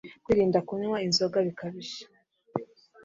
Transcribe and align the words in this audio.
kwirinda 0.23 0.59
kunywa 0.67 0.97
inzoga 1.07 1.37
bikabije 1.47 2.01